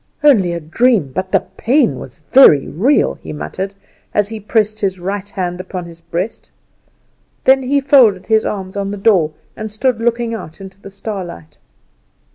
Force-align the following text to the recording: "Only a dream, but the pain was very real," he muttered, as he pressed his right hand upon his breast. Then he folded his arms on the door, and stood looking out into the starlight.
"Only 0.23 0.51
a 0.53 0.59
dream, 0.59 1.11
but 1.13 1.31
the 1.31 1.41
pain 1.41 1.99
was 1.99 2.21
very 2.31 2.65
real," 2.67 3.19
he 3.21 3.31
muttered, 3.33 3.75
as 4.15 4.29
he 4.29 4.39
pressed 4.39 4.79
his 4.81 4.99
right 4.99 5.29
hand 5.29 5.59
upon 5.59 5.85
his 5.85 6.01
breast. 6.01 6.49
Then 7.43 7.61
he 7.61 7.79
folded 7.79 8.25
his 8.25 8.43
arms 8.43 8.75
on 8.75 8.89
the 8.89 8.97
door, 8.97 9.33
and 9.55 9.69
stood 9.69 9.99
looking 10.01 10.33
out 10.33 10.59
into 10.59 10.81
the 10.81 10.89
starlight. 10.89 11.59